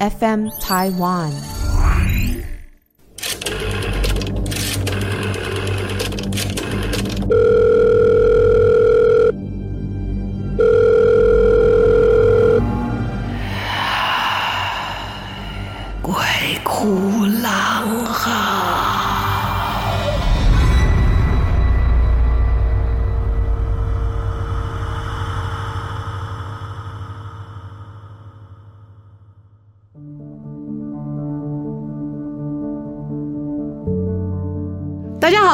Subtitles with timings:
[0.00, 1.63] FM Taiwan。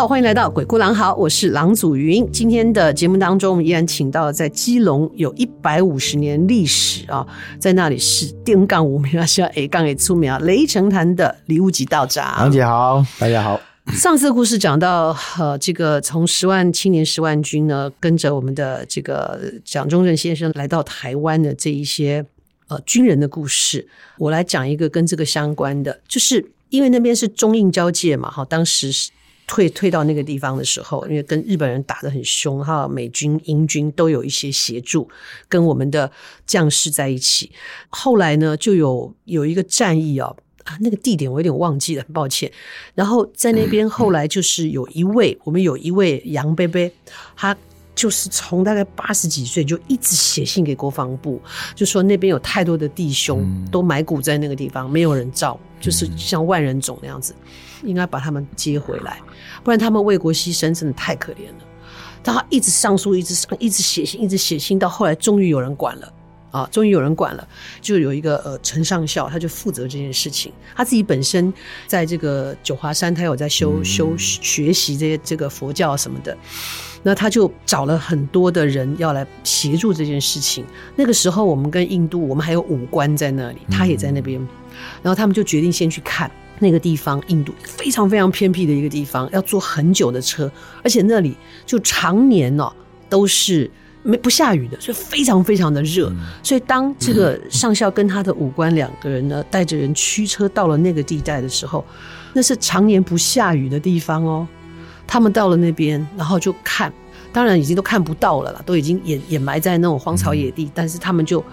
[0.01, 2.27] 好，欢迎来到鬼哭狼嚎，我是郎祖云。
[2.33, 7.27] 今天的节目当中，我们依然请到了在基隆有一百五十年历史啊，
[7.59, 12.25] 在那里是电杠五名啊，像 A 杠 A 出名啊，雷城坛的礼物级道长。
[12.39, 13.61] 郎姐好，大家好。
[13.93, 22.25] 上次的故事讲到，呃，这个从十万青年十万军呢，跟着我们的这个蒋中正先生来到台湾的这一些
[22.69, 23.87] 呃军人的故事，
[24.17, 29.11] 我来讲一个跟这个相关的，就是因为那边是中印交界嘛，哈，当时是。
[29.51, 35.11] 退退到那个地方的时候，因为跟日本人打得很凶哈，美军、英军都有一些协助，
[35.49, 36.09] 跟我们的
[36.47, 37.51] 将士在一起。
[37.89, 42.49] 后来呢，就有有一个战役哦，啊，那个地点我有点忘记了，很抱歉。
[42.95, 46.93] 然后在那边后来就是有一位，我们有一位杨贝贝，
[47.35, 47.57] 他。
[47.95, 51.41] 就是从大概八十几岁就一直写信给国防部，
[51.75, 57.35] 就说那边有太多的弟兄都埋骨在那个地方，没有人照，就是像万人冢那样子，
[57.83, 59.19] 应该把他们接回来，
[59.63, 61.67] 不然他们为国牺牲真的太可怜了。
[62.23, 66.13] 他一直上书，一直上，一直写信，一直写信，到后来终于有人管了。
[66.51, 67.49] 啊，终于有人管了，
[67.81, 70.53] 就有一个呃陈上校，他就负责这件事情。
[70.75, 71.53] 他自己本身
[71.87, 76.37] 在这个九华山，他有在修修学习这些这个佛教什么的，
[77.03, 80.65] 那他就找了很多的人要来协助这件事情。
[80.97, 84.41] 那个时候，我们跟印度，我们还有武官在那里，他也在那边，
[85.03, 90.51] 然后他们就决定先去看那个地方，印度非常非常偏僻的一个地方，要坐很久的车，
[90.83, 92.73] 而且那里就常年哦
[93.09, 93.71] 都是。
[94.03, 96.09] 没不下雨的，所以非常非常的热。
[96.11, 101.85] 嗯、所以当这个上校跟他的武官两个人呢，带着人驱车到了那个地带的时候，
[102.33, 104.49] 那是常年不下雨的地方哦。
[105.07, 106.93] 他们到了那边，然后就看，
[107.33, 110.65] 当然已经都看不到了啦，都已经掩掩埋在那种荒草野地。
[110.65, 111.45] 嗯、但是他们就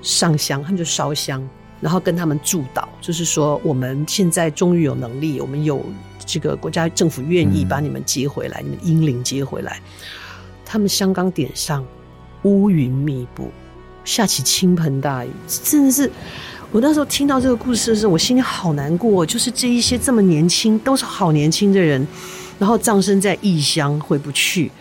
[0.00, 1.46] 上香，他们就烧香，
[1.80, 5.84] 然后跟他们祝祷，就是说我们现在终于有能力，我们有
[6.24, 9.80] 这个国家政府愿意把你们接回来，嗯、你们英灵接回来。
[10.72, 11.84] 他们香港点上，
[12.44, 13.50] 乌云密布，
[14.06, 16.10] 下起倾盆大雨，真的是
[16.70, 19.26] 我那时候听到这个故事的时候，我心里好难过。
[19.26, 22.08] 就是这一些这么年轻，都是好年轻的人，
[22.58, 24.72] 然后葬身在异乡回不去，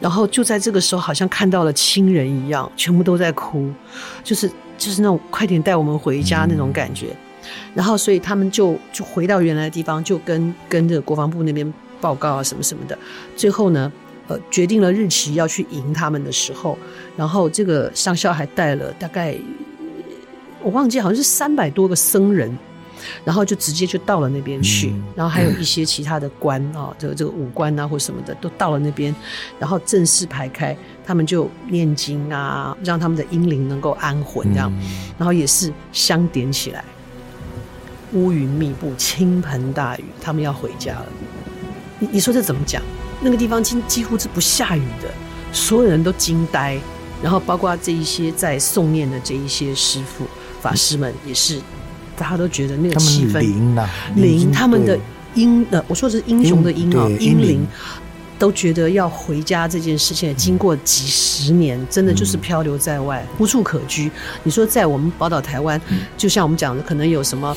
[0.00, 3.70] 然后就在这个时候，好像看到了亲人一样，全部都在哭，
[4.24, 7.16] 就是就是那种快点带我们回家那种感觉。
[7.76, 12.98] 然后，所以他们就就回到原来的地方，就跟跟着国防部那边报告啊什么什么的。
[13.36, 13.92] 最后呢，
[14.28, 16.78] 呃，决定了日期要去迎他们的时候，
[17.16, 19.34] 然后这个上校还带了大概
[20.62, 22.56] 我忘记好像是三百多个僧人，
[23.24, 29.14] 然后就直接就到了那边去，嗯、然后还有一些其他的官啊，这个这个武官啊或什么的都到了那边，
[29.58, 36.84] 然后正式排开，他们就念经啊，让他们的英灵能够安魂这样，嗯、然后也是香点起来，
[38.12, 41.06] 乌云密布，倾盆大雨，他们要回家了。
[42.00, 42.82] 你你说这怎么讲？
[43.20, 45.12] 那个地方几几乎是不下雨的，
[45.52, 46.78] 所有人都惊呆，
[47.22, 50.24] 然后包括这一些在诵念的这一些师父
[50.60, 51.60] 法师们也是，
[52.16, 54.98] 大家都觉得那个气氛灵呐，灵他们的
[55.34, 57.66] 英呃，我说的是英雄的英啊，英灵
[58.38, 64.10] 都觉得要回家这件事情，经过几十年，真的就是漂流在外，无处可居。
[64.44, 65.80] 你说在我们宝岛台湾，
[66.16, 67.56] 就像我们讲的，可能有什么？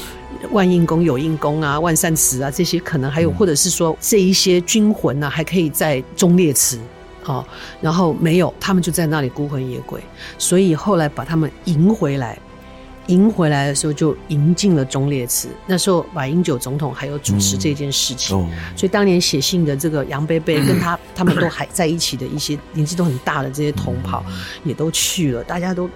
[0.52, 6.80] 万应宫、有应宫啊，万善祠啊，这些可能还有，或者是说这一些军魂呢、啊，还可以在忠烈祠
[7.24, 7.46] 啊，
[7.80, 10.02] 然后没有，他们就在那里孤魂野鬼，
[10.38, 12.38] 所以后来把他们迎回来，
[13.08, 15.48] 迎回来的时候就迎进了忠烈祠。
[15.68, 24.24] 那时候马英九总统还有主持这件事情，嗯、所以当年写信的这个杨贝贝跟他他们都还在一起的一些年纪都很大的这些同袍
[24.64, 25.90] 也都去了，大家都。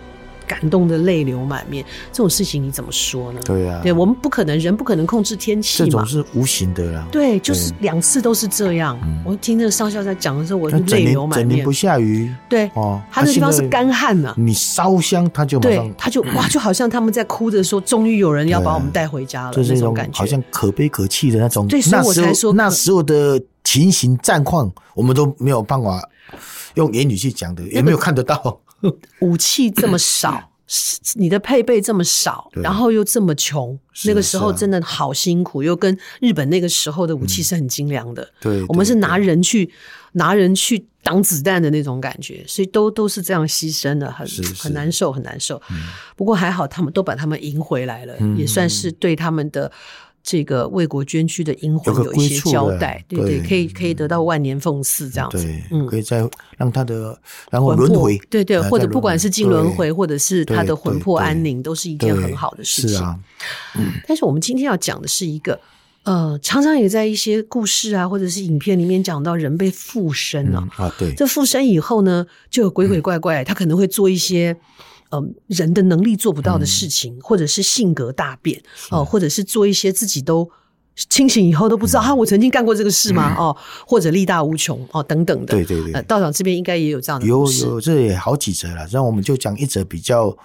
[0.48, 3.42] 感动的泪流满面，这种事情你怎么说呢？
[3.44, 7.08] 对呀、啊，对我们不可能，人不可能控制天气嘛，这种是无形的啦。
[7.12, 9.00] 对，就是两次都是这样。
[9.04, 11.50] 嗯、我听那个上校在讲的时候，我泪流满面。
[11.50, 14.34] 整年不下雨，对哦，他那地方是干旱呐。
[14.38, 21.68] 你烧香，他就对，他就哇，就好像他们在哭着说，终于有人要把我们带回家了，这、啊、种感觉，好像可悲可泣的那种。
[21.68, 26.08] 对，所以我才说那时候的情形战况，我们都没有办法
[26.76, 28.60] 用言语去讲的，也没有看得到。
[29.22, 30.52] 武器这么少。
[31.14, 38.28] 你的配备这么少，然后又这么穷，那个时候真的好辛苦，又跟日本那个时候的武器是很精良的。
[38.42, 39.72] 对，我们是拿人去
[40.14, 44.28] 拿人去挡子弹的那种感觉，所以都都是这样牺牲的，很
[44.58, 45.62] 很难受，很难受。
[46.16, 49.72] 不过还好，他们都把他们赢回来了，嗯也算是对他们的
[50.28, 53.06] 这个为国捐躯的英魂有一些交代。
[53.08, 55.48] 对对，可以可以得到万年奉祀这样子。
[55.70, 56.28] 嗯可以再
[56.58, 57.16] 让他的
[57.52, 62.98] 然后轮回，对对，或者不管是进轮回，或者是他的魂魄安宁，都是一件很好的事情。
[62.98, 63.20] 是啊，
[64.08, 65.60] 但是我们今天要讲的是一个，
[66.04, 74.58] 呃，常常也在一些故事啊，或者是影片里面讲到人被附身了、嗯啊，对，这附身以后呢，就有鬼鬼怪怪，他可能会做一些。
[75.16, 80.50] 呃，人的能力做不到的事情，或者是性格大变哦、或者是做一些自己都
[81.10, 83.36] 清醒以后都不知道，哈、我曾经干过这个事吗？
[83.38, 83.56] 哦，
[83.88, 85.54] 或者力大无穷哦，等等的。
[85.54, 87.50] 对对对呃，道长这边应该也有这样的有。
[87.52, 88.88] 有，这也好几则了。
[88.92, 90.36] 然后我们就讲一则比较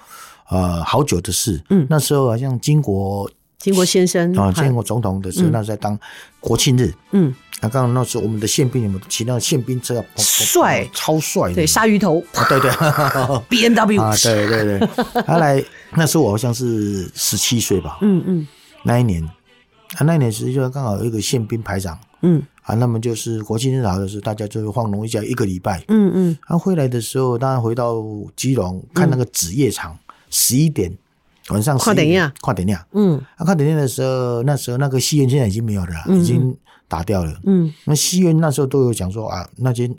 [0.49, 1.63] 呃好久的事。
[1.71, 4.65] 嗯那时候好像金国金国先生啊，嗨。
[4.65, 5.53] 建国总统的时候，嗯。
[5.53, 5.97] 那时候在当
[6.41, 6.93] 国庆日。
[7.13, 10.89] 嗯，那刚刚那时候我们的宪兵有没有骑那个宪兵车帅。
[10.93, 11.53] 超帅。
[11.53, 12.21] 对，鲨鱼头。
[12.35, 12.71] 啊，对对。
[13.49, 14.89] B M W 啊，对对对，
[15.27, 15.63] 他来
[15.95, 18.47] 那时候我好像是十七岁吧，嗯嗯。
[18.83, 21.99] 那一年，啊，那一年实际上刚好有一个宪兵排长。
[22.23, 22.43] 嗯。
[22.63, 25.85] 啊，那么就是国庆日好的时候，大家就会放龙一假一个礼拜。
[25.89, 26.39] 嗯嗯。
[26.47, 27.97] 他、回来的时候，当然回到
[28.37, 29.99] 基隆看那个纸夜场，
[30.31, 30.97] 十一点
[31.51, 32.77] 晚上11看电影点看电影。
[32.93, 36.57] 嗯啊，看电影的时候，那时候那个戏院现在已经没有了已经
[36.89, 37.33] 打掉了。
[37.45, 39.95] 嗯那戏院那时候都有讲说啊，那间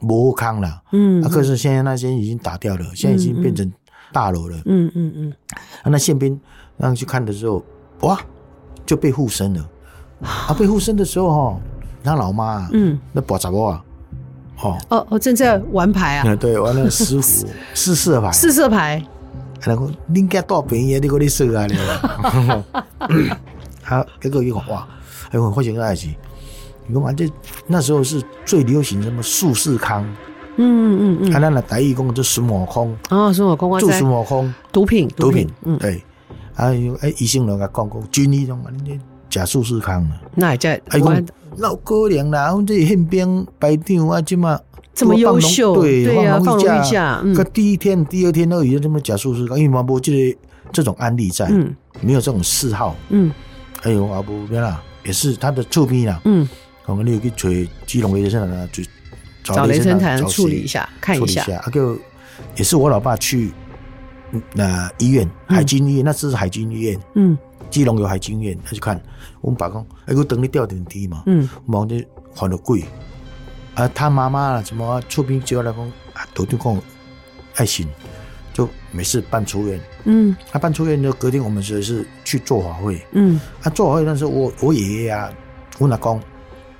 [0.00, 0.82] 魔康了。
[0.92, 3.70] 嗯啊，可是现在那间已经打掉了，现在已经变成
[4.12, 4.56] 大楼了。
[4.66, 5.32] 嗯嗯嗯，
[5.82, 6.38] 啊，那宪兵
[6.76, 7.62] 让去看的时候，
[8.00, 8.18] 哇，
[8.86, 9.68] 就被附身了。
[10.22, 11.60] 啊，被附身的时候哈，
[12.02, 13.84] 他老妈啊，嗯，那八十五啊，
[14.62, 19.04] 哦，哦哦，正在玩牌啊，嗯， 对，完了师傅 四色牌，四色牌，
[19.64, 21.74] 然后恁家大便宜，你讲你说啊你，
[23.84, 24.86] 啊，结果一讲哇，
[25.30, 26.14] 哎我发现个爱情，
[26.86, 27.28] 你讲啊，这
[27.66, 30.04] 那时候是最流行什么术士康，
[30.56, 34.52] 嗯嗯嗯，啊，咱来台语讲就孙悟空，哦，孙悟空哇做塞孙悟空。
[34.70, 36.02] 毒品毒品，嗯，对，
[36.56, 39.00] 啊，有哎，医生就甲讲讲，军医种啊，你
[39.30, 44.60] 假术士康啊，那也在啊，伊玩讲那有可能啦，阮这宪兵排长啊，即嘛
[44.94, 47.34] 这么优秀对对啊放放假荣誉假嗯。
[47.34, 50.38] 个第一天、第二天都已经这么假术士康，因为嘛无这个
[50.72, 51.74] 这种案例在，嗯。
[52.00, 53.32] 没有这种嗜好，嗯。
[53.82, 56.48] 哎呦，啊不咩啦，也是他的厝边啦，嗯，
[56.86, 58.86] 我们你有去找基隆雷神坛去
[59.42, 61.98] 找雷神坛找处理谁一下，看一下，处理一下，啊，就
[62.56, 63.52] 也是我老爸去
[64.32, 66.98] 嗯那医院，海军医院，那次是海军医院。
[67.14, 67.36] 嗯。
[67.70, 69.00] 基隆有海军医院，他去看，
[69.40, 71.48] 我们爸讲，哎，我等你吊电梯嘛，嗯。
[71.66, 71.96] 我们就
[72.34, 72.84] 还了贵，
[73.74, 75.80] 啊，他妈妈啦，什么出兵叫来讲，
[76.12, 76.80] 啊，头天讲
[77.56, 77.88] 爱心，
[78.52, 80.36] 就没事办出院，嗯。
[80.50, 83.40] 他、啊、办出院就隔天我们是是去做法会，嗯。
[83.62, 85.30] 啊，做法会那时候我我爷爷啊，
[85.78, 86.20] 我阿公，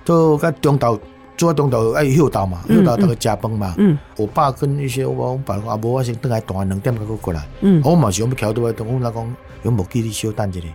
[0.05, 0.99] 都在中岛
[1.37, 3.99] 做中岛爱休岛嘛，休岛那个加班嘛，嗯。
[4.17, 7.45] 我爸跟一些我我爸讲啊，无我先等下大两点个过来。
[7.61, 10.67] 嗯我嘛是想要桥倒来，等我老公有无记你小等一下，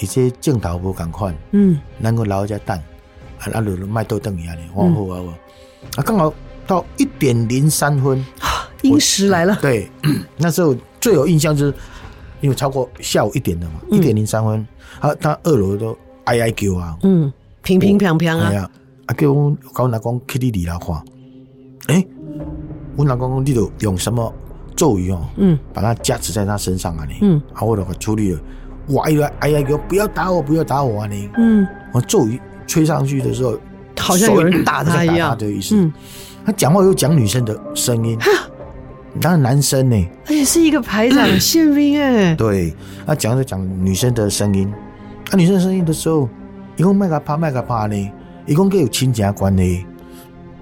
[0.00, 2.82] 而且镜头无共款，嗯咱个留一下等，
[3.52, 5.28] 啊啊，就卖倒等伊安尼，我好啊我，
[5.96, 6.02] 啊。
[6.04, 6.32] 刚好
[6.66, 8.24] 到一点零三分，
[8.82, 9.88] 英时来了，对，
[10.38, 11.74] 那时候最有印象就是，
[12.40, 14.66] 因为超过下午一点了嘛，一点零三分，
[15.00, 18.70] 啊，他二楼都哀哀叫啊，嗯，平平平平啊，
[19.06, 21.02] 啊叫我甲阮老公去你二楼看，
[21.94, 22.06] 诶，
[22.96, 24.32] 阮老公讲你都用什么
[24.74, 25.26] 咒语哦？
[25.36, 25.58] 嗯。
[25.72, 27.40] 把它加持在他身上啊你，嗯。
[27.52, 28.40] 啊我就给处理了，
[28.88, 33.58] 哇哎呀哎呀给我不要打我不要打我啊你，嗯，我咒语吹上去的时候，
[33.98, 35.36] 好像有人打他一样。
[35.36, 35.92] 的意思，嗯，
[36.44, 38.18] 他讲话又讲女生的声音，
[39.20, 42.74] 当然男生呢，而且是一个排长 宪兵哎，对，
[43.06, 44.72] 他讲着讲女生的声音，
[45.30, 46.28] 啊女生的声音的时候，
[46.76, 48.12] 伊讲麦克怕麦克怕呢，
[48.46, 49.86] 伊讲佮有亲情关系，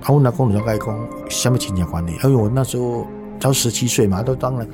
[0.02, 3.06] 啊我老公就甲伊讲什么亲情关系，因为我那时候
[3.40, 4.68] 才十七岁嘛，都当然。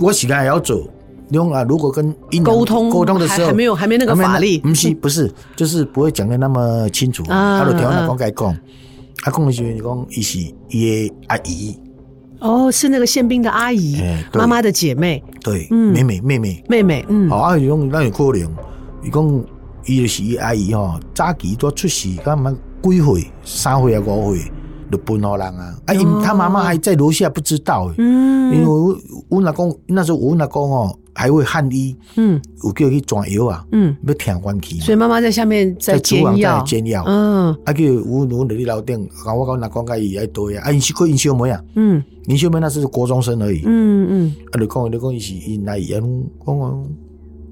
[0.00, 0.88] 我时间还要走。
[1.28, 2.14] 你讲啊，如果跟
[2.44, 4.58] 沟通沟通的时候，还还没有还没那个法力。
[4.58, 7.22] 不是不是，就是不会讲的那么清楚。
[7.30, 7.60] 啊。
[7.60, 8.56] 他就听我老公甲伊讲，
[9.22, 10.38] 他讲的时候，你讲伊是
[10.68, 11.78] 伊的阿姨，
[12.40, 14.02] 哦，是那个宪兵的阿姨，
[14.34, 15.22] 妈妈的姐妹。
[15.40, 15.92] 对，嗯。
[15.92, 16.64] 妹妹妹妹。
[16.68, 17.30] 妹妹，嗯。
[17.30, 18.54] 好啊，伊讲咱有可能，
[19.02, 19.44] 伊讲
[19.86, 24.52] 伊就是伊阿姨吼，早期都出世，干嘛几岁，三岁啊五岁，
[24.90, 25.76] 就分予人啊。
[25.86, 28.52] 啊，因他妈妈还在楼下不知道嗯。
[28.52, 28.98] 因为嗯我
[29.30, 34.80] 我老公那时候我老公哦，还会汉医，嗯，有叫去抓药啊，嗯，要听关系。
[34.80, 46.00] 所以妈妈在下面在煎药，煎药，嗯，啊叫有有在你楼顶，我讲那讲甲伊爱对啊，啊因是过因小妹啊，嗯，因小妹那是国中生而已，嗯嗯，啊就讲你讲伊是因阿姨啊，
[46.46, 46.84] 讲讲。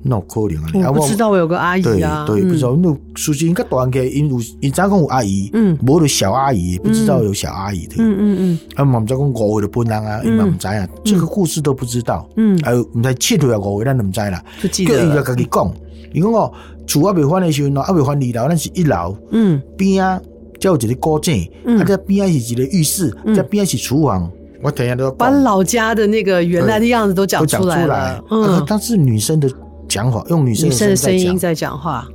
[0.02, 0.90] 那可能啊！
[0.90, 2.75] 我不知道我有个阿姨啊，对，不知道。
[2.75, 8.59] 那苏金个短个，因有因咋讲有阿姨，嗯，无有小阿姨，不知道有小阿姨的，嗯嗯嗯。
[8.76, 14.42] 啊，嘛唔知讲五岁的本人啊，因嘛唔知啊，这个故事都不知道，嗯，还有唔知七岁啊五岁，咱都唔知啦。
[14.62, 15.75] 叫伊个家己讲，
[16.14, 16.50] 伊讲哦，
[16.87, 20.19] 厝还未翻的时候，还未翻二楼，咱是一楼，嗯，边啊，
[20.59, 24.30] 叫一个古井，啊，这边啊是一个浴室，这边啊是厨房。
[24.62, 28.23] 我等下都把老家的那个原来的样子都讲出来了。
[28.30, 29.50] 嗯，但是女生的。
[29.90, 31.76] 讲话用女生的声音在讲。
[31.76, 31.94] 话。
[31.94, 32.09] 啊，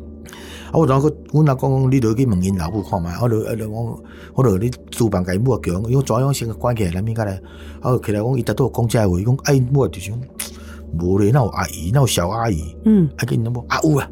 [0.74, 3.40] 我然后我那讲你落去问因老母看嘛，我落
[3.70, 4.04] 我我
[4.36, 7.40] 我落你厨房给母叫，因为怎样先关起来，咱咪个来，
[7.82, 10.20] 啊，起来讲伊达都讲这话，讲哎母就想，
[11.00, 14.10] 无咧，那有阿姨，那有小阿姨，嗯，还跟你那么啊有啊，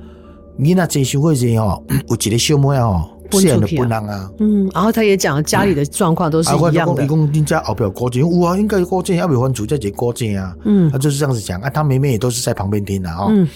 [0.57, 3.09] 你那真想过是哦， 有一个小妹哦，
[3.41, 13.47] 这样的不能啊，嗯，然后他也讲家里的状况都是一样的，伊讲恁家后边有古井，有啊，应该有古井，还没翻出这个古井啊，嗯，他就是这样子讲啊，他妹妹也都是在旁边听的啊，嗯，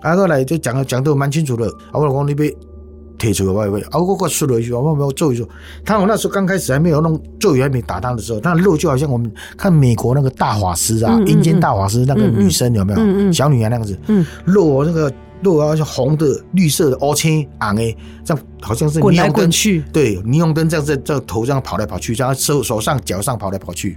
[0.00, 2.52] 啊后来就讲讲得蛮清楚的，啊我老公那边。
[3.16, 3.98] 贴出来外围，啊！
[3.98, 5.48] 我我说了一句话，我没有咒语说，
[5.84, 13.32] 他我那时候刚开始还没有弄咒语，还没打他的时候，那肉就好像我们看美国那个大法师啊，阴间大法师那个女生有没有？
[13.32, 13.96] 小女孩那样子，
[14.44, 15.10] 肉那个
[15.44, 23.96] 肉好像红的、绿色的、乌青、红的，这样好像是滚来滚去，对，霓虹灯这样在，这头这样跑来跑去，这样手手上脚上跑来跑去。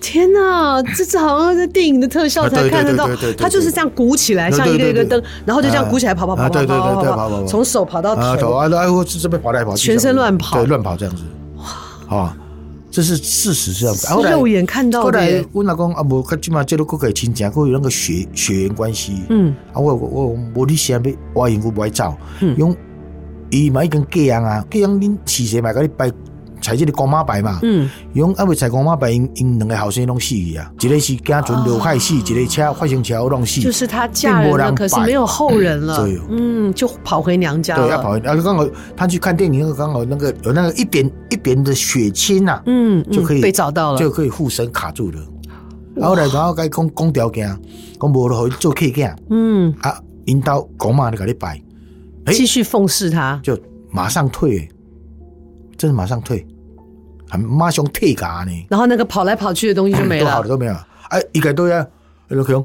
[0.00, 3.08] 天呐，这是好像在电影的特效才看得到，
[3.38, 11.22] 它就是这样鼓起来，像一个一个灯，然后就这样鼓起来跑跑跑跑跑跑跑，从手跑到头，啊，然后这边跑来跑去，全身乱跑，对，乱跑这样子，
[12.08, 12.16] 哇。
[12.18, 12.36] 啊，
[12.92, 14.30] 这是事实是这样子，是。
[14.30, 15.18] 肉眼看到的。
[15.18, 22.14] 后来我老公啊，无，他起码这都可以亲讲，可有那个血血缘关系，嗯，啊，我我我我你先别外因我不爱走，
[22.58, 22.76] 用
[23.50, 26.12] 伊买一根鸡羊啊，鸡羊恁起谁买个你拜。
[26.62, 33.60] 采这个公妈牌嘛，嗯，用阿未采公妈牌，因因两个后生拢死去啊，一个是家存刘海死，一个车发生车祸拢死。
[33.60, 37.82] 就是他嫁人了，可是没有后人了，嗯，就跑回娘家了。
[37.82, 38.66] 对，要跑回，然后刚好
[38.96, 45.18] 他去看电影，刚好那个有那个一点一点的血亲呐，嗯，就可以被找到了，就可以附身卡住了。
[45.94, 47.46] 然后来，然后该讲讲条件，
[48.00, 51.60] 讲无落去做客家，嗯，啊，引导公妈来给你拜，
[52.26, 53.58] 继续奉侍他，就
[53.90, 54.68] 马上退，
[55.76, 56.46] 真的马上退。
[57.38, 60.74] 马上退咖呢，然后那个跑来跑去的东西就没了，好的都没有。
[61.08, 61.86] 哎，一个都要，
[62.28, 62.64] 老强，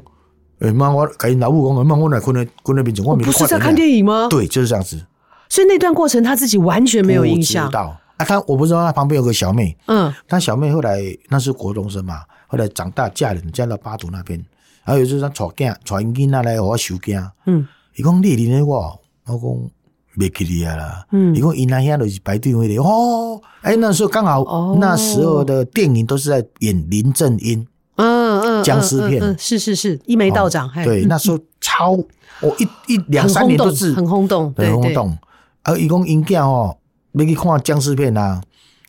[0.60, 4.26] 哎妈，我跟老母讲，妈我来困在困在边上，我不是在看电影吗？
[4.28, 5.00] 对，就是这样子。
[5.48, 7.66] 所以那段过程他自己完全没有印象。
[7.66, 14.38] 不知道啊，他我不知道他旁边有个小妹，嗯，他小妹后来那是国中生嘛，后来长大嫁人，嫁到巴图那边，
[14.84, 19.70] 然后有时候他带囝带因囡仔来我收惊，嗯，伊讲你认得我，我讲。
[20.18, 22.82] 没给你啊啦，嗯，一共伊那遐都是排队位的。
[22.82, 23.40] 哦。
[23.62, 31.92] 哎，那时候刚好，哦，那时候的电影都是在演林正英，嗯嗯，僵尸片，是是是，一眉道长，对，那时候超，
[32.40, 35.16] 哦一一两三年都是很轰动，很轰动。
[35.62, 36.76] 啊，伊讲因囝哦，
[37.12, 38.40] 要去看僵尸片啊，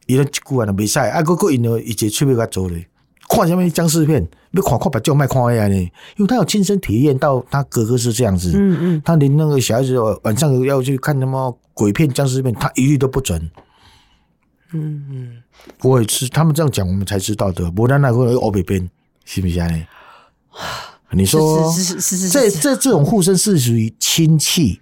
[0.08, 2.88] 伊那一句话都没使，啊，个个因为一直出面甲做嘞。
[3.28, 4.28] 看什么僵尸片？
[4.52, 5.76] 要看看把叫卖看呀呢？
[6.16, 8.52] 因为他有亲身体验到，他哥哥是这样子。
[8.56, 13.40] 嗯嗯，他连那个小孩子晚上要去看什么鬼片、僵尸片，他一律都不准。
[14.74, 15.44] 嗯嗯，
[15.82, 17.70] 我也是，他们这样讲，我们才知道的。
[17.72, 18.90] 不然那个欧北边
[19.26, 19.88] 是不是呢？
[21.12, 24.80] 你说是是是是，这这这种附身是属于亲戚、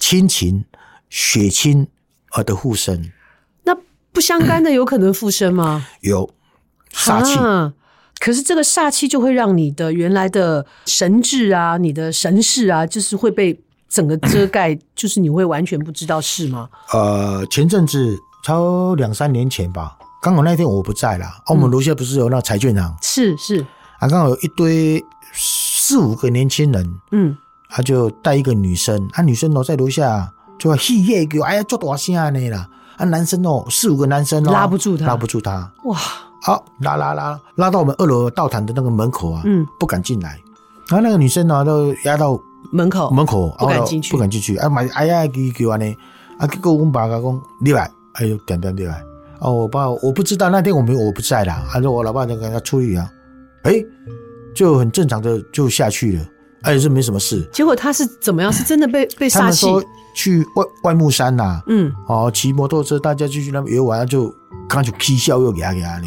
[0.00, 0.64] 亲情、
[1.08, 1.86] 血亲
[2.32, 3.12] 而的附身。
[3.62, 3.76] 那
[4.12, 5.86] 不相干的有可能附身吗？
[6.00, 6.28] 有
[6.90, 7.38] 杀气。
[8.28, 13.58] 可是这个煞气就会让你的原来的神智啊，你的神识啊，就是会被
[13.88, 16.68] 整个遮盖，就是你会完全不知道是吗？
[16.92, 21.36] 呃，前阵子超两三年前吧，刚好那天我不在啦。
[21.38, 22.96] 嗯、我们楼下不是有那彩券行？
[23.00, 23.64] 是是，
[23.98, 27.34] 啊，刚好有一堆四五个年轻人，嗯，
[27.70, 32.68] 他就带一个女生，啊，女生哦在楼下就嘿嘿叫，哎呀，做大声呢啦，
[32.98, 35.98] 啊，男生哦四五个男生哦拉不住他，拉不住他，哇！
[36.42, 40.40] 好，拉拉拉拉到我们二楼道坛的那个门口啊，嗯，不敢进来。
[40.88, 42.38] 然后那个女生呢，都压到
[42.70, 44.56] 门口，门口不敢进去，不敢进去。
[44.56, 45.96] 啊，买哎呀，给给完呢，
[46.38, 49.02] 啊，结果我们爸爸讲另外，哎呦，点点点来。
[49.40, 53.10] 哦，我爸我不知道那天我没我不在啦，还是我老爸就跟他出去啊，
[53.64, 53.74] 哎，
[54.54, 56.24] 就很正常的就下去了，
[56.62, 57.48] 而且是没什么事。
[57.52, 58.52] 结果他是怎么样？
[58.52, 59.66] 是真的被 被杀气？
[60.14, 64.34] 去外外木山呐，嗯，哦，骑摩托车，大家就去那边游玩，就
[64.68, 66.06] 刚就嬉笑又给他给他呢。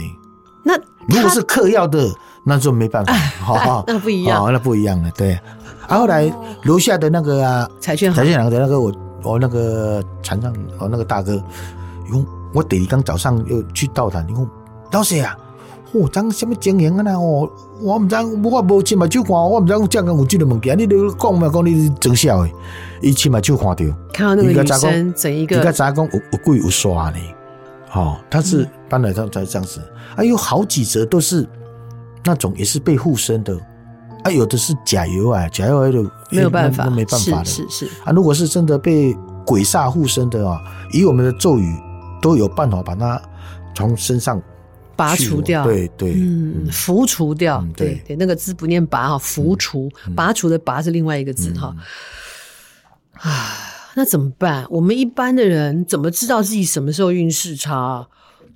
[0.64, 0.74] 那
[1.08, 2.08] 如果是嗑药的，
[2.44, 5.34] 那就没办法，哈，那不一样，那不一样了，对。
[5.88, 6.32] 啊，后来
[6.64, 8.92] 楼下的那个啊，彩券彩券行的那个我
[9.24, 11.36] 我那个船上哦那个大哥，
[12.12, 14.50] 哟，我第二天早上又去到他，你讲
[14.92, 15.38] 老师啊，
[15.92, 17.02] 哦，咱什么经营啊？
[17.04, 17.50] 那哦，
[17.82, 22.54] 我唔知，我无亲目睭看，我唔知讲这个有这个物件，你都讲嘛讲你真笑诶，
[23.02, 27.18] 伊亲目睭看到，看到那个女生整一个，你个杂工有有贵有刷呢，
[27.94, 29.82] 哦，他是搬来他才这样子，
[30.16, 31.48] 啊有好几则都是
[32.24, 33.58] 那种也是被附身的。
[34.24, 37.92] 啊，有的是假油啊，假油还有没有办法，那没办法的，是是，是。
[38.04, 38.12] 啊。
[38.12, 39.18] 如果是真的被
[39.48, 40.62] 鬼煞附身的啊，
[40.94, 41.76] 以我们的咒语
[42.22, 43.20] 都有办法把它
[43.74, 44.40] 从身上
[44.96, 51.76] 拔除掉，对对，嗯，拂除掉，嗯、对对，那个字不念拔哈，拂除，嗯、拔除的拔是另外一个字哈。
[53.14, 53.32] 啊、嗯，
[53.96, 54.66] 那怎么办？
[54.70, 58.08] 我们一般的人怎么知道自己什么时候运势差？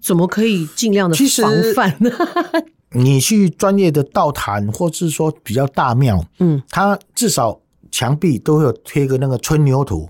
[0.02, 2.12] 怎么可以尽量的防范呢？
[2.94, 7.60] 你去专业的道坛，或是说比较大庙，嗯，它至少
[7.92, 10.08] 墙壁都会有贴个那个春牛图，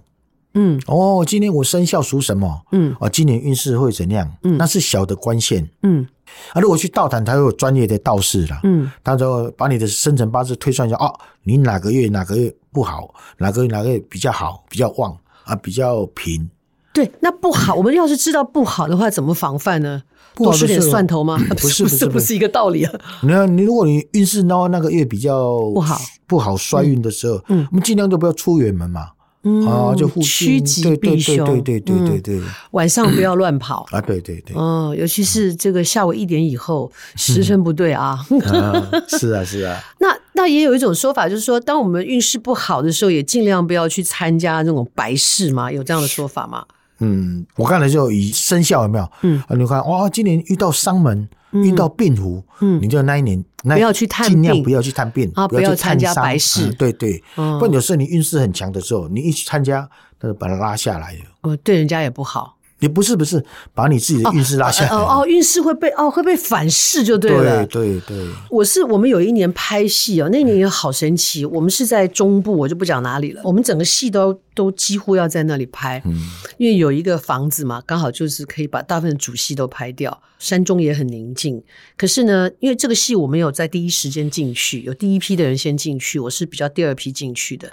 [0.54, 6.06] 嗯，哦，今年我生肖属什么，嗯，哦，今年运势会怎样，嗯，那是小的关线，嗯，
[6.54, 11.14] 啊，如果去道坛，他会有专业的道士啦，嗯，他就把你的生辰八字推算一下，哦，
[11.44, 16.50] 你哪个月哪个月不好，哪个月哪个月比较好，比较旺啊，比较平，
[16.94, 20.04] 对，那不好，我们要是知道不好的话，怎么防范呢？
[20.36, 21.40] 多吃点蒜头吗？
[21.62, 22.92] 不是， 不是，不是一个道理啊。
[23.24, 29.12] 你看，你如果你运势到那个月比较不好，不好衰运的时候，嗯，我们尽量就不要出远门嘛。
[29.48, 32.42] 嗯，啊，就趋吉避凶，对对对对对对。
[32.72, 34.02] 晚上不要乱跑啊！
[34.02, 34.58] 对对对。
[34.58, 38.18] 哦，尤其是这个下午一点以后，时辰不对啊。
[39.08, 39.80] 是啊，是啊。
[40.02, 45.72] 那那也有一种说法，就是说，当我们运势不好的时候，也尽量不要去参加这种白事嘛。
[45.72, 46.66] 有这样的说法吗？
[47.00, 49.08] 嗯，我刚才就以生肖有没有？
[49.22, 51.28] 嗯，你看哇，今年遇到伤门，
[51.64, 56.72] 遇到病符，嗯，你就那一年那不要去探病，尽量不要去探病啊，不要去参加白事。
[56.74, 59.88] 对对，不然有时候你运势很强的时候，你一去参加，
[60.20, 61.20] 他就把它拉下来了。
[61.42, 62.54] 哦，对人家也不好。
[62.80, 63.44] 也不是不是，
[63.74, 64.90] 把你自己的运势拉下来。
[64.90, 67.66] 哦哦，运势会被哦会被反噬就对了。
[67.68, 68.28] 对对对。
[68.50, 71.46] 我是我们有一年拍戏哦，那年也好神奇。
[71.46, 73.42] 我们是在中部，我就不讲哪里了。
[73.46, 76.14] 我们整个戏都都几乎要在那里拍，嗯，
[76.58, 80.20] 因为有一个房子嘛，刚好就是可以把大部分的主戏都拍掉。
[80.38, 81.64] 山中也很宁静。
[81.98, 87.72] 可是呢，因为这个戏我没有在第一时间进去，有第一批的人先进去，我是比较第二批进去的。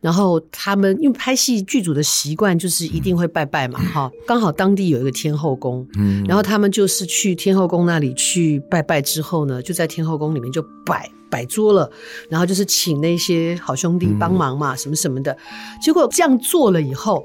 [0.00, 11.90] 然后他们因为拍戏剧组的习惯就是一定会拜拜嘛，哈、嗯，刚好当地有一个天后宫，嗯，然后他们就是去天后宫那里去拜拜之后呢，就在天后宫里面就摆摆桌了，
[12.28, 15.36] 然后就是请那些好兄弟帮忙嘛，嗯、什么什么的。
[15.82, 17.24] 结果这样做了以后，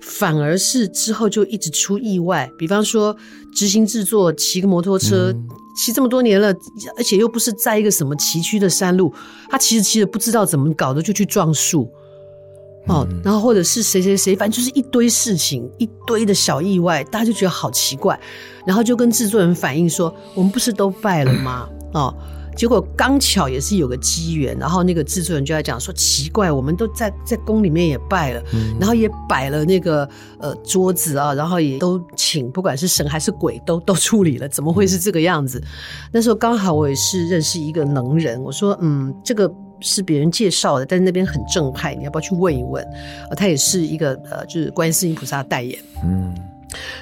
[0.00, 3.16] 反而是之后就一直出意外，比方说
[3.54, 6.52] 执行制作骑个摩托车，嗯、骑这么多年了，
[6.96, 9.12] 而且又不是在一个什么崎岖的山路，
[9.48, 11.88] 他骑着骑着不知道怎么搞的就去撞树。
[12.88, 18.18] 哦，然后或者是谁谁谁，反正就是一堆事情，一堆的小意外，大家就觉得好奇怪，
[18.66, 22.12] 然后就跟制作人反映说：“我们不是都拜了吗？”哦，
[22.56, 28.42] 结果刚巧也是有个机缘，然后那个制作人就在讲说：“奇怪，我们都在在宫里面也拜了，
[28.78, 35.62] 然后也摆了那个呃桌子啊，然后也都请不管是神还是鬼都都处理了，怎么会是这个样子？”
[36.12, 39.52] 那时候刚好我也是认识一个能人，我说：“嗯，这个。”
[39.84, 42.80] 是别人介绍的，但是那边很正派，你要不要去问一问？
[43.28, 45.76] 呃，他也是一个呃，就是观世音菩萨代言。
[46.04, 46.32] 嗯，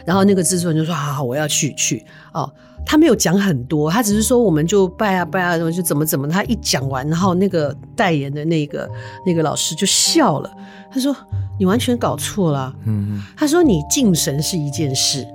[0.07, 2.51] 然后那个制作人就说：“好好，我要去去。”哦，
[2.85, 6.29] 他没有讲很多，他只是说我们就拜啊拜啊，然后就怎么怎么。
[6.29, 8.91] 他一讲完，然后那个代言的那个
[9.25, 10.51] 那个老师就笑了，
[10.93, 11.15] 他说
[11.59, 15.27] ：“你完全搞错了。”嗯，他说：“你敬神是一件事，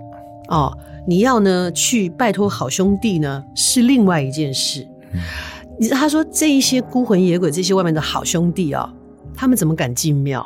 [0.50, 0.78] 哦，
[1.08, 5.20] 你要呢去拜托好兄弟呢是另外一件事。”嗯。
[5.78, 8.88] 你他说这一些孤魂野鬼，这些外面的好兄弟啊、哦，
[9.36, 10.46] 他们怎么敢进庙？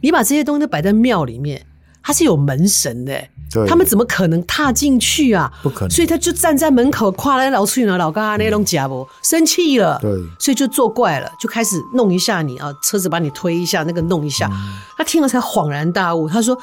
[0.00, 1.60] 你把这些东西都摆在庙里面，
[2.02, 3.66] 他是有门神的，对。
[3.66, 5.52] 他们怎么可能踏进去啊？
[5.62, 5.90] 不可能。
[5.90, 9.06] 所以他就站在门口，跨来老去呢，老嘎那种假不？
[9.22, 16.58] 生气了，对，所以就作怪了，就开始弄一下你啊，车子把你推一下，那个弄一下，嗯、他听了才恍然大悟，他说。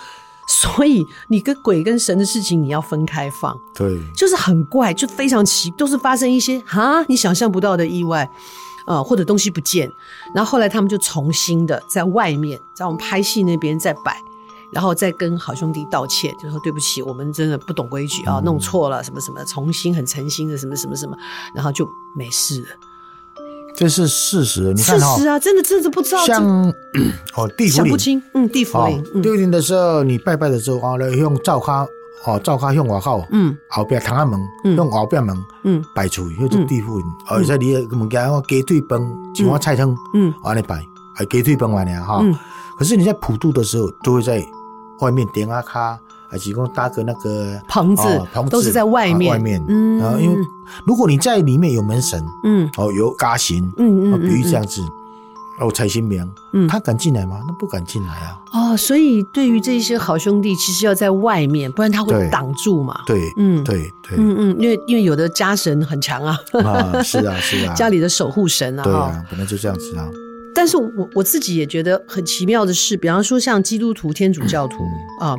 [0.46, 7.02] 所以你跟鬼跟神的事情你要分开放，对，就是很怪，就非常奇，都是发生一些哈？
[7.08, 8.30] 你想象不到的意外，
[8.86, 9.90] 呃，或者东西不见，
[10.36, 14.18] 然后后来他们就重新的在外面，在我们拍戏那边再摆，
[14.74, 21.16] 然后再跟好兄弟道歉，就说对不起，我们真的不懂规矩啊，弄错了什么什么，重新很诚心的什么什么什么，
[21.54, 22.68] 然后就没事了。
[23.76, 26.26] 这是事实，你看哈，事实啊，真的真的不知道。
[26.26, 26.44] 像
[27.36, 31.86] 哦，地府灵，想不清，嗯，地府灵，地府灵的时候，你拜拜的时候啊，用灶咖
[32.26, 37.00] 哦，灶咖向外口，嗯，后壁窗仔门，嗯向后壁门，嗯摆出去，迄做地府。
[37.28, 39.02] 哦，在你个物件，我鸡腿饭，
[39.36, 42.20] 一碗菜汤，嗯安尼摆，还鸡腿崩完了哈。
[42.22, 42.36] 嗯
[42.76, 44.44] 可是你在普渡的时候，都会在
[45.00, 45.98] 外面点阿卡，
[46.30, 49.64] 还是讲搭个那个棚子哦棚子都是在外面啊外面。
[49.68, 50.38] 嗯啊，因为
[50.86, 54.82] 如果你在里面有门神，嗯哦，有家神，嗯嗯哦，比如这样子，
[55.60, 57.40] 哦，财神明，嗯他敢进来吗？
[57.48, 58.40] 那不敢进来啊。
[58.54, 63.02] 哦，所以对于这些好兄弟，其实要在外面，不然他会对挡住嘛。
[63.06, 68.90] 对，嗯对对，嗯嗯，因为因为有的家神很强啊，啊，是啊是啊， 家里的守护神啊，哈。
[68.90, 70.08] 对啊，本来就这样子啊。
[70.56, 74.84] 但是我我自己也觉得很奇妙的是，比方说像基督徒、天主教徒
[75.20, 75.36] 啊，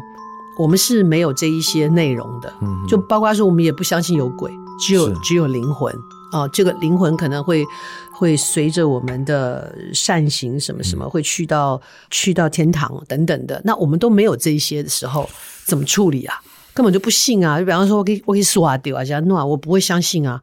[0.59, 4.51] 我们是没有这一些内容的，嗯就包括说我们也不相信有鬼，
[4.81, 5.95] 只有只有灵魂
[6.33, 7.65] 啊，这个灵魂可能会
[8.13, 13.61] 会随着我们的善行什么什么，会去到去到天堂等等的。
[13.65, 15.29] 那我们都没有这一些的时候，
[15.65, 16.41] 怎么处理啊？
[16.75, 17.57] 根本就不信啊！
[17.61, 20.43] 就比方说我给我给刷掉啊，这样弄啊，我不会相信啊。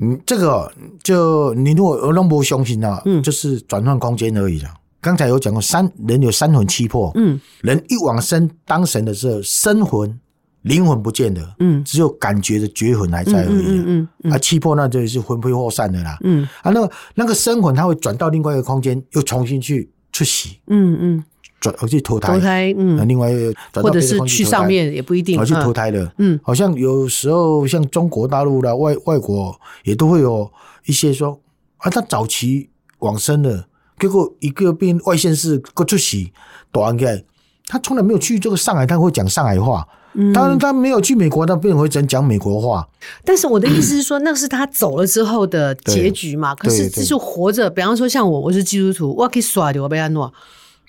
[0.00, 3.22] 嗯，这个就你如果我都不相信啊，嗯。
[3.22, 4.74] 就是转换空间而已啦。
[5.00, 7.40] 刚才有讲过，三人有三魂七魄，嗯。
[7.62, 10.18] 人一往生当神的时候，身魂、
[10.62, 11.84] 灵魂不见了，嗯。
[11.84, 13.62] 只有感觉的觉魂还在而已啊。
[13.66, 16.16] 嗯嗯嗯啊，七魄那就是魂飞魄散的啦。
[16.22, 16.48] 嗯。
[16.62, 21.24] 啊，那个那个身魂，它会转到另外一个空间，又重新去出席，嗯嗯，
[21.60, 23.30] 转而去投胎，投胎啊嗯，另外
[23.74, 26.12] 或者是去上，面也不一定而去投嗯胎的。
[26.18, 30.50] 嗯好像有时候像中国大陆啦、外外国也都会有
[30.86, 31.38] 一些说
[31.76, 32.70] 啊，他早期
[33.00, 33.66] 往生了，
[33.98, 36.32] 结果一个变外县市个出席，
[36.72, 37.22] 大案起来，
[37.66, 39.86] 他从来没有去这个上海，他会讲上海话。
[40.12, 42.88] 嗯当然，他没有去美国，他变会只能讲美国话。
[43.24, 46.52] 但是我的意思是说， 那是他走了之后的结局嘛。
[46.52, 50.32] 可是就是活着，比方说像我，我是基督徒，我可以耍的我被安诺。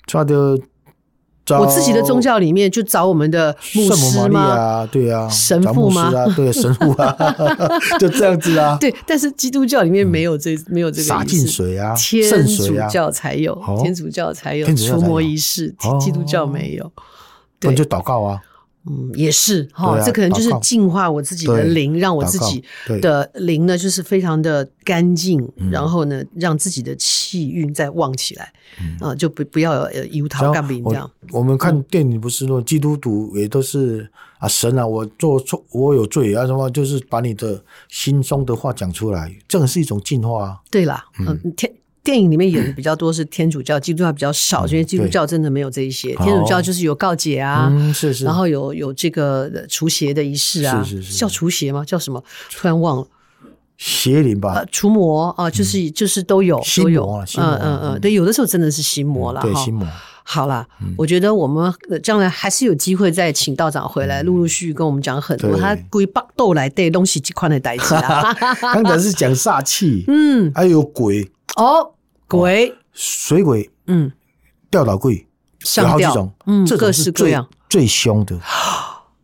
[0.06, 0.58] 抓的，
[1.58, 4.56] 我自己的宗教里面就找我们的牧师吗？
[4.56, 6.12] 亚，对啊，神父吗？
[6.14, 7.16] 啊，对，神父啊，
[7.98, 11.36] 就这样子啊， 对，但是基督教里面没有这没有这个洒仪式。
[11.36, 13.78] 净水啊，天主教才有，哦。
[13.82, 16.90] 天主教才有除魔仪式，哦基督教没有。
[17.58, 17.70] 对。
[17.70, 18.40] 那就祷告啊，
[18.84, 22.64] 嗯，也是哈，啊这可能就是净化我自己的灵，让我自己
[23.00, 25.70] 的灵呢，就是非常的干净，嗯。
[25.70, 28.52] 然后呢，让自己的气运再旺起来，
[29.00, 31.08] 啊，就不不要有呃油桃干饼这样。
[31.30, 40.58] 我我们看电影不是说基督徒也都是啊神啊，我做错我有罪啊什么，就是把你的心中的话讲出来，这个是一种净化啊。
[40.70, 41.72] 对啦，嗯，天
[42.04, 46.14] 电影里面演的比较多是天主教，基督教比较少，因为基督教真的没有这一些。
[46.16, 48.24] 天主教就是有告解啊，嗯，是是。
[48.24, 51.84] 然后有有这个除邪的仪式啊，是是是叫除邪吗？
[51.84, 52.22] 叫什么？
[52.50, 53.06] 突然忘了。
[53.78, 57.04] 邪灵吧呃，，除魔啊，就是就是都有都有
[57.36, 59.74] 嗯嗯嗯，对，有的时候真的是心魔了对，哈心。
[59.74, 59.86] 魔。
[60.24, 60.64] 好啦，
[60.96, 68.32] 我觉得我们呃将来还是有机会再请道长回来，陆陆续续跟我们讲很多对他归北斗来对东西这块的代志啊。
[68.72, 71.92] 刚才是讲煞气， 嗯，还有鬼、哦，
[72.28, 74.10] 鬼，水鬼、嗯，
[74.70, 75.26] 吊倒鬼，
[75.76, 78.38] 有好几种，嗯，这各种是最式各样，最凶的。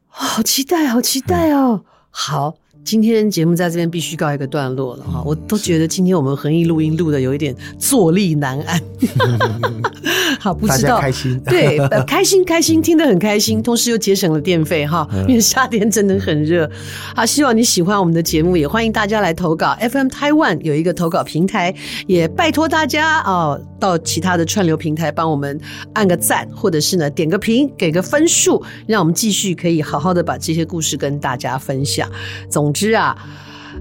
[0.08, 1.84] 好期待，好期待哦！
[2.10, 8.82] 好，今天节目在这边必须告一个段落了哈，我都觉得今天我们恒毅录音录的有一点坐立难安。
[10.40, 16.68] 好，不知道开心 对，呃开心开心，听得很开心，同时又节省了电费哈，因为夏天真的很热。
[17.14, 19.76] 好，希望你喜欢我们的节目，也欢迎大家来投稿。
[19.80, 21.74] FM Taiwan 有一个投稿平台，
[22.06, 25.58] 也拜托大家哦，到其他的串流平台帮我们
[25.94, 32.08] 按个赞，或者是呢点个评，给个分数，让我们继续可以好好的把这些故事跟大家分享。
[32.50, 33.16] 总之啊。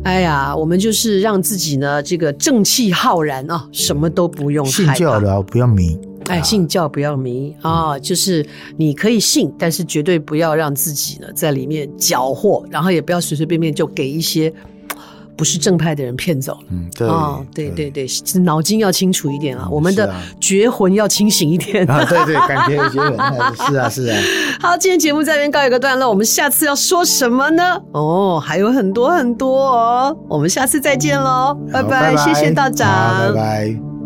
[0.04, 5.00] 哎呀，我们就是让自己呢，这个正气浩然啊，什么都不用信害怕。
[5.00, 8.46] 教的啊不要迷，哎，信教不要迷啊，就是
[8.78, 14.54] 你可以信，但是绝对不要让自己呢在里面搅和，然后也不要随随便便就给一些
[15.36, 16.60] 不是正派的人骗走了。
[16.72, 21.86] 嗯，对哦，对对对，是脑筋要清楚一点啊，我们的是啊觉魂要清醒一点。
[21.90, 23.14] 啊，对对，感觉有些人
[23.70, 24.18] 是啊是啊，
[24.60, 27.80] 好，今天节目在这边告一个段落，我们下次要说什么呢？
[27.94, 33.97] 哦，还有很多很多哦，我们下次再见喽，拜拜，谢谢道长，拜拜。